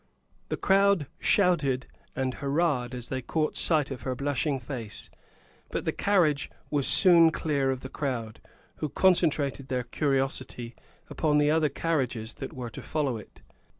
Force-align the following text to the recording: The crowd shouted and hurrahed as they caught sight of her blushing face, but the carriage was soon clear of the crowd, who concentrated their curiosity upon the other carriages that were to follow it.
The 0.49 0.57
crowd 0.57 1.05
shouted 1.19 1.85
and 2.15 2.33
hurrahed 2.33 2.95
as 2.95 3.09
they 3.09 3.21
caught 3.21 3.55
sight 3.55 3.91
of 3.91 4.01
her 4.01 4.15
blushing 4.15 4.59
face, 4.59 5.11
but 5.69 5.85
the 5.85 5.91
carriage 5.91 6.49
was 6.71 6.87
soon 6.87 7.29
clear 7.29 7.69
of 7.69 7.81
the 7.81 7.87
crowd, 7.89 8.41
who 8.77 8.89
concentrated 8.89 9.67
their 9.67 9.83
curiosity 9.83 10.73
upon 11.07 11.37
the 11.37 11.51
other 11.51 11.69
carriages 11.69 12.33
that 12.39 12.51
were 12.51 12.71
to 12.71 12.81
follow 12.81 13.17
it. 13.17 13.43